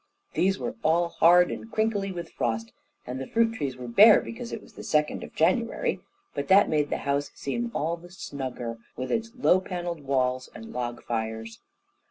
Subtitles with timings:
[0.33, 2.73] These were all hard and crinkly with frost,
[3.05, 5.99] and the fruit trees were bare, because it was the second of January,
[6.33, 10.73] but that made the house seem all the snugger, with its low panelled walls and
[10.73, 11.59] log fires.